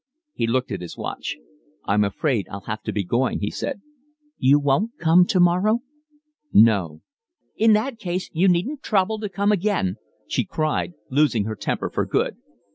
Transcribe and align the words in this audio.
He 0.33 0.47
looked 0.47 0.71
at 0.71 0.81
his 0.81 0.97
watch. 0.97 1.37
"I'm 1.85 2.03
afraid 2.03 2.47
I'll 2.49 2.61
have 2.61 2.81
to 2.85 2.91
be 2.91 3.03
going," 3.03 3.39
he 3.41 3.51
said. 3.51 3.83
"You 4.39 4.57
won't 4.59 4.97
come 4.97 5.27
tomorrow?" 5.27 5.81
"No." 6.51 7.01
"In 7.55 7.73
that 7.73 7.99
case 7.99 8.27
you 8.33 8.47
needn't 8.47 8.81
trouble 8.81 9.19
to 9.19 9.29
come 9.29 9.51
again," 9.51 9.97
she 10.27 10.43
cried, 10.43 10.93
losing 11.11 11.43
her 11.43 11.55
temper 11.55 11.91
for 11.91 12.07
good. 12.07 12.35